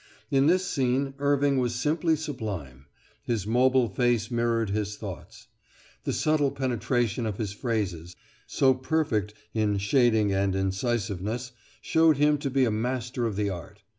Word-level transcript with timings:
In 0.31 0.47
this 0.47 0.65
scene 0.65 1.13
Irving 1.19 1.59
was 1.59 1.75
simply 1.75 2.15
sublime. 2.15 2.87
His 3.21 3.45
mobile 3.45 3.87
face 3.87 4.31
mirrored 4.31 4.71
his 4.71 4.95
thoughts. 4.97 5.45
The 6.05 6.11
subtle 6.11 6.49
penetration 6.49 7.27
of 7.27 7.37
his 7.37 7.53
phrases, 7.53 8.15
so 8.47 8.73
perfect 8.73 9.35
in 9.53 9.77
shading 9.77 10.33
and 10.33 10.55
incisiveness, 10.55 11.51
showed 11.83 12.17
him 12.17 12.39
to 12.39 12.49
be 12.49 12.65
a 12.65 12.71
master 12.71 13.27
of 13.27 13.37
art. 13.47 13.83